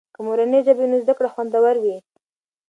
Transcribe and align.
که 0.15 0.19
مورنۍ 0.25 0.59
ژبه 0.65 0.83
وي 0.83 0.87
نو 0.91 0.97
زده 1.03 1.13
کړه 1.17 1.29
خوندور 1.33 1.75
وي. 1.83 1.97